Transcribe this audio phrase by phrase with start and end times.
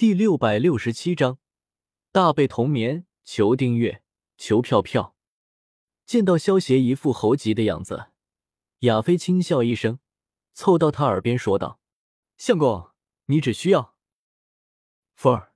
[0.00, 1.36] 第六百六十七章，
[2.10, 3.04] 大被同眠。
[3.22, 4.02] 求订阅，
[4.38, 5.14] 求票票。
[6.06, 8.06] 见到萧协一副猴急的样子，
[8.78, 9.98] 亚飞轻笑一声，
[10.54, 11.80] 凑到他耳边说道
[12.38, 12.92] ：“相公，
[13.26, 13.94] 你只需要……
[15.16, 15.52] 凤儿，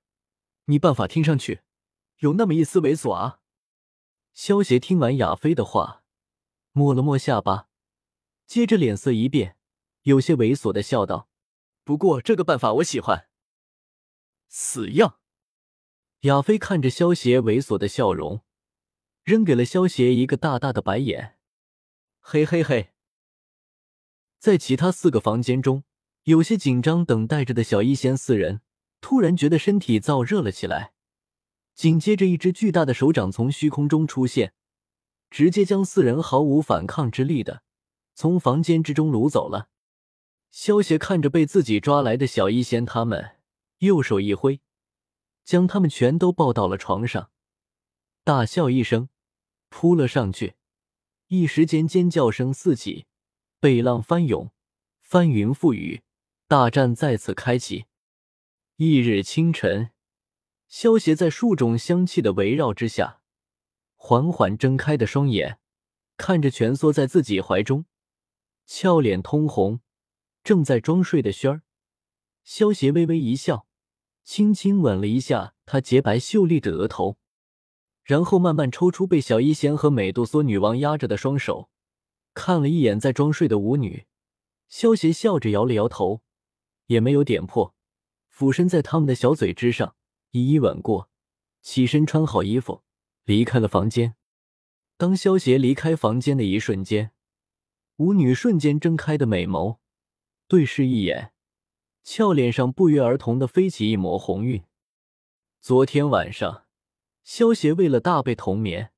[0.65, 1.61] 你办法听上去
[2.17, 3.39] 有那么一丝猥琐啊。”
[4.35, 6.03] 萧协听完亚飞的话，
[6.71, 7.69] 摸了摸下巴，
[8.45, 9.57] 接着脸色一变，
[10.03, 11.29] 有些猥琐的笑道
[11.83, 13.27] ：“不过这个办法我喜欢。”
[14.47, 15.19] 死样！
[16.21, 18.41] 亚飞看着萧邪猥琐的笑容，
[19.23, 21.37] 扔给了萧邪一个大大的白眼。
[22.19, 22.93] 嘿嘿嘿！
[24.39, 25.83] 在其他四个房间中，
[26.23, 28.61] 有些紧张等待着的小一仙四人
[29.01, 30.93] 突然觉得身体燥热了起来，
[31.75, 34.53] 紧接着一只巨大的手掌从虚空中出现，
[35.29, 37.61] 直接将四人毫无反抗之力的
[38.15, 39.69] 从房间之中掳走了。
[40.49, 43.34] 萧邪看着被自己抓来的小一仙他们。
[43.85, 44.61] 右手一挥，
[45.43, 47.31] 将他们全都抱到了床上，
[48.23, 49.09] 大笑一声，
[49.69, 50.55] 扑了上去。
[51.27, 53.07] 一时间尖叫声四起，
[53.59, 54.51] 北浪翻涌，
[55.01, 56.03] 翻云覆雨，
[56.47, 57.85] 大战再次开启。
[58.75, 59.91] 翌日清晨，
[60.67, 63.21] 萧协在数种香气的围绕之下，
[63.95, 65.59] 缓缓睁开的双眼，
[66.17, 67.85] 看着蜷缩在自己怀中、
[68.65, 69.79] 俏脸通红、
[70.43, 71.63] 正在装睡的轩儿。
[72.43, 73.64] 萧邪微微一笑，
[74.25, 77.17] 轻轻吻了一下她洁白秀丽的额头，
[78.03, 81.69] 然后慢慢抽出被小医仙和美杜莎女王压着的双手，
[82.33, 84.07] 看了一眼在装睡的舞女，
[84.67, 86.23] 萧邪笑着摇了摇头，
[86.87, 87.75] 也没有点破，
[88.27, 89.95] 俯身在他们的小嘴之上
[90.31, 91.09] 一一吻过，
[91.61, 92.81] 起身穿好衣服
[93.25, 94.15] 离开了房间。
[94.97, 97.11] 当萧邪离开房间的一瞬间，
[97.97, 99.77] 舞女瞬间睁开的美眸
[100.47, 101.33] 对视一眼。
[102.05, 104.63] 俏脸上不约而同的飞起一抹红晕。
[105.59, 106.65] 昨天晚上，
[107.23, 108.91] 萧协为了大被同眠，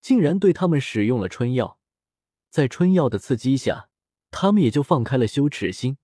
[0.00, 1.78] 竟然对他们使用了春药。
[2.48, 3.90] 在春药的刺激下，
[4.30, 5.98] 他们也就放开了羞耻心，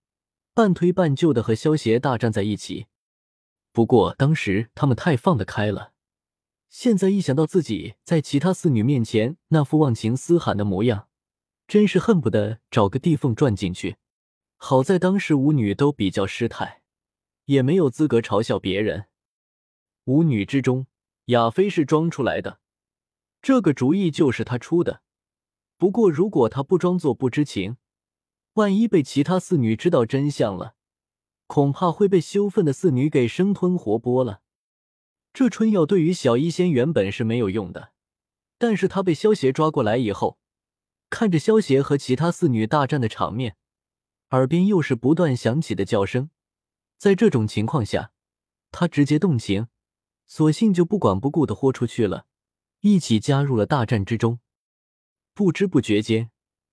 [0.52, 2.88] 半推半就的和萧协大战在一起。
[3.72, 5.94] 不过当时他们太放得开了，
[6.68, 11.08] 现在一想到自己在其他四女面前那副忘情嘶喊的模样，
[11.66, 13.96] 真是恨不得找个地缝钻进去。
[14.60, 16.82] 好在当时舞女都比较失态，
[17.46, 19.06] 也没有资格嘲笑别人。
[20.04, 20.86] 舞女之中，
[21.26, 22.58] 亚飞是装出来的，
[23.40, 25.02] 这个主意就是他出的。
[25.76, 27.76] 不过如果他不装作不知情，
[28.54, 30.74] 万一被其他四女知道真相了，
[31.46, 34.42] 恐怕会被羞愤的四女给生吞活剥了。
[35.32, 37.92] 这春药对于小医仙原本是没有用的，
[38.58, 40.40] 但是他被萧邪抓过来以后，
[41.08, 43.56] 看着萧邪和其他四女大战的场面。
[44.30, 46.30] 耳边又是不断响起的叫声，
[46.98, 48.12] 在这种情况下，
[48.70, 49.68] 他直接动情，
[50.26, 52.26] 索性就不管不顾的豁出去了，
[52.80, 54.40] 一起加入了大战之中。
[55.32, 56.30] 不知不觉间，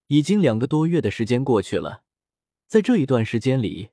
[0.08, 2.04] 已经两个多月的时间过去了。
[2.68, 3.92] 在这一段时间里，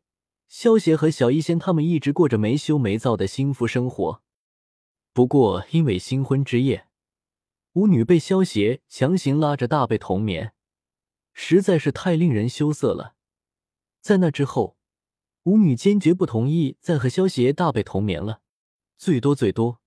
[0.49, 4.23] 萧协和小医仙他们一直过着没羞没臊的幸福生活。
[5.13, 6.89] 不过，因为新婚之夜，
[7.75, 10.55] 舞女被萧协强行拉着大被同眠，
[11.33, 13.15] 实在是太令人羞涩了。
[14.03, 14.77] 在那之后，
[15.45, 18.41] 舞女坚决不同意再和萧协大被同眠了。
[18.99, 19.81] 最多最多，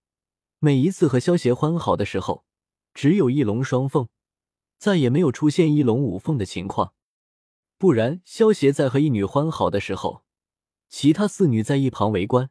[0.60, 2.46] 每一次和萧协欢好的时候，
[2.94, 4.08] 只有一龙双凤，
[4.78, 6.94] 再也没有出现一龙五凤的情况。
[7.78, 10.24] 不然，萧协在和一女欢好的时候，
[10.88, 12.50] 其他四女在一旁围观，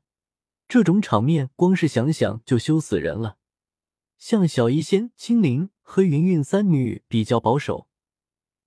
[0.69, 3.39] 这种场面光是想想就羞死人了。
[4.19, 7.89] 像小医仙、青灵和云云三女比较保守，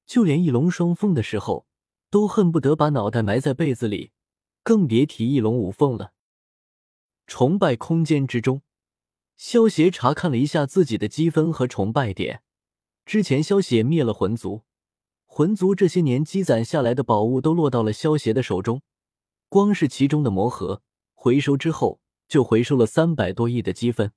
[0.07, 1.66] 就连一龙双凤的时候。
[2.09, 4.11] 都恨不得把脑袋埋在被子里，
[4.63, 6.13] 更别提一龙五凤了。
[7.25, 8.61] 崇拜空间之中，
[9.35, 12.41] 萧协查看了一下自己的积分和崇拜点。
[13.05, 14.63] 之前萧协灭了魂族，
[15.25, 18.81] 魂族这些年积攒下来的宝物都落到了萧协的手中，
[19.49, 20.81] 光是其中的魔盒
[21.13, 24.11] 回收之后，就回收了三百多亿的积分。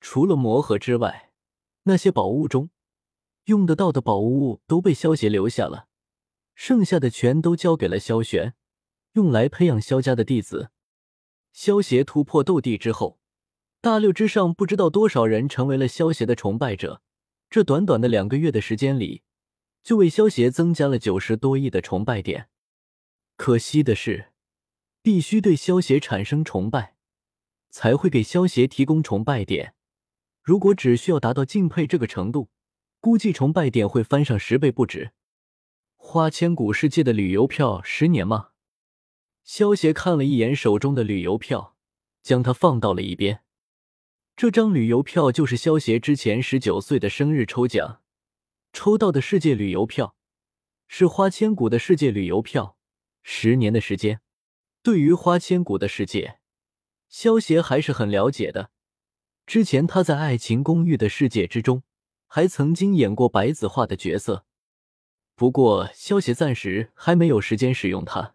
[0.00, 1.32] 除了魔盒之外，
[1.84, 2.70] 那些宝物中
[3.44, 5.85] 用得到的宝物都被萧协留下了。
[6.56, 8.54] 剩下的全都交给了萧玄，
[9.12, 10.70] 用来培养萧家的弟子。
[11.52, 13.20] 萧协突破斗帝之后，
[13.82, 17.02] 大六之上不知道多少人成为了萧协的崇拜者。
[17.50, 19.22] 这短短的两个月的时间里，
[19.82, 22.48] 就为萧协增加了九十多亿的崇拜点。
[23.36, 24.32] 可惜的是，
[25.02, 26.96] 必须对萧协产生崇拜，
[27.68, 29.74] 才会给萧协提供崇拜点。
[30.42, 32.48] 如果只需要达到敬佩这个程度，
[32.98, 35.12] 估计崇拜点会翻上十倍不止。
[36.16, 38.48] 花千骨世界的旅游票十年吗？
[39.44, 41.76] 萧协看了一眼手中的旅游票，
[42.22, 43.42] 将它放到了一边。
[44.34, 48.00] 这张旅游票就是萧协之前十九岁的生日抽奖
[48.72, 50.16] 抽到的世界旅游票，
[50.88, 52.78] 是花千骨的世界旅游票。
[53.22, 54.22] 十年的时间，
[54.82, 56.38] 对于花千骨的世界，
[57.10, 58.70] 萧协还是很了解的。
[59.44, 61.82] 之前他在《爱情公寓》的世界之中，
[62.26, 64.46] 还曾经演过白子画的角色。
[65.36, 68.34] 不过，萧协暂时还没有时间使用它，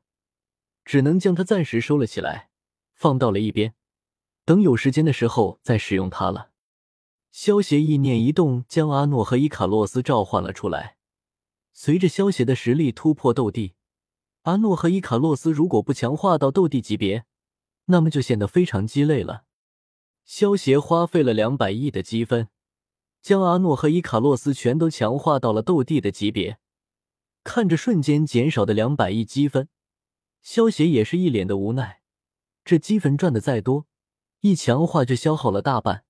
[0.85, 2.51] 只能将它暂时收了起来，
[2.93, 3.73] 放到了一边。
[4.45, 6.51] 等有时间的时候再使用它了。
[7.31, 10.97] 萧协意念一动，将阿诺和伊卡洛斯召唤了出来。
[11.73, 13.73] 随着萧协的实力突破斗帝，
[14.43, 17.25] 阿诺和伊卡洛斯如果不强化到斗帝级别，
[17.85, 19.45] 那么就显得非常鸡肋了。
[20.23, 22.49] 萧协花费了两百亿的积分，
[23.23, 26.59] 将阿诺和伊卡洛斯全都强化到了斗帝的级别。
[27.43, 29.69] 看着瞬间减少的两百亿积分，
[30.41, 32.01] 萧协也是一脸的无奈。
[32.63, 33.87] 这积分赚的再多。
[34.41, 36.03] 一强化就消耗了大半。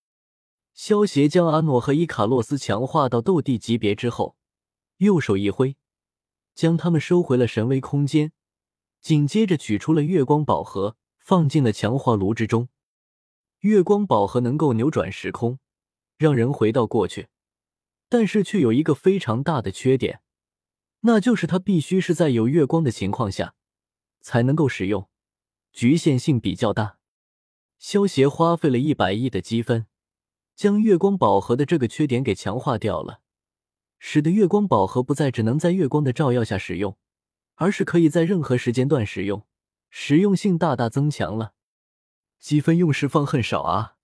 [0.73, 4.37] 萧协将阿诺和伊卡洛斯强化到斗帝级别之后，
[4.97, 5.75] 右手一挥，
[6.55, 8.31] 将他们收回了神威空间。
[9.01, 12.69] 紧接着取出了月光宝盒，放进了强化炉之中。
[13.59, 15.59] 月光宝盒能够扭转时空，
[16.17, 17.27] 让人回到过去，
[18.07, 20.21] 但是却有一个非常大的缺点，
[21.01, 23.55] 那就是它必须是在有月光的情况下
[24.21, 25.09] 才能够使用，
[25.71, 26.97] 局限性比较大。
[27.77, 29.87] 萧协花费了一百亿的积分，
[30.55, 33.21] 将月光宝盒的这个缺点给强化掉了，
[33.97, 36.95] 使得月光宝盒不再只能在月光的照耀下使用，
[37.55, 39.45] 而是可以在任何时间段使用，
[39.89, 41.53] 实用性大大增强了。
[42.39, 43.95] 积分用时方恨少啊！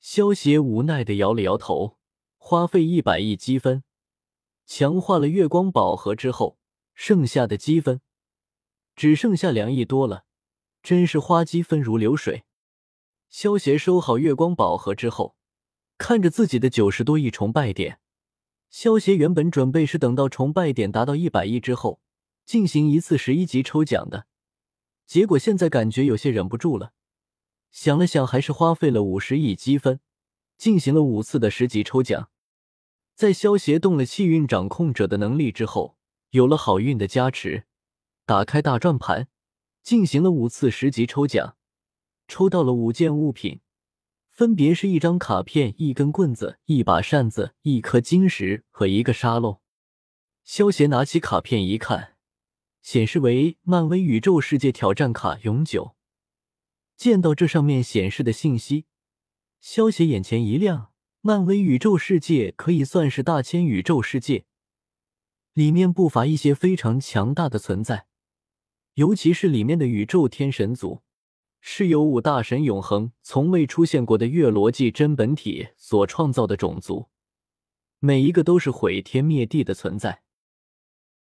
[0.00, 1.98] 萧协无奈的摇了摇头。
[2.38, 3.82] 花费一百亿积分，
[4.66, 6.58] 强化了月光宝盒之后，
[6.92, 8.00] 剩下的积分
[8.96, 10.24] 只剩下两亿多了，
[10.82, 12.44] 真是花积分如流水。
[13.28, 15.36] 萧协收好月光宝盒之后，
[15.98, 18.00] 看着自己的九十多亿崇拜点，
[18.68, 22.00] 萧协原本准备是等到崇拜点达到一百亿之后，
[22.44, 24.26] 进行一次十一级抽奖的，
[25.06, 26.92] 结果现在感觉有些忍不住了。
[27.70, 30.00] 想了想，还是花费了五十亿积分，
[30.56, 32.30] 进行了五次的十级抽奖。
[33.16, 35.96] 在萧协动了气运掌控者的能力之后，
[36.32, 37.64] 有了好运的加持，
[38.26, 39.28] 打开大转盘，
[39.82, 41.56] 进行了五次十级抽奖。
[42.28, 43.60] 抽到了五件物品，
[44.28, 49.62] 分别是一张卡片、一根棍子、一把扇子、一颗晶石和一个沙漏。
[50.44, 52.16] 萧协拿起卡片一看，
[52.82, 55.96] 显示为漫威宇宙世界挑战卡永久。
[56.98, 58.84] 见到这上面显示的信息，
[59.58, 60.92] 萧协眼前一亮。
[61.26, 64.44] 漫威宇宙世界可以算是大千宇宙世界，
[65.54, 68.06] 里面不乏一些非常强大的存在，
[68.94, 71.02] 尤其是里面的宇宙天神族。
[71.60, 77.08] 是由五大神永恒从未出现过的月罗纪真本体所创造的种族，
[77.98, 80.22] 每一个都是毁天灭地的存在。